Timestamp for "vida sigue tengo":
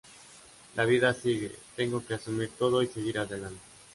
0.85-2.03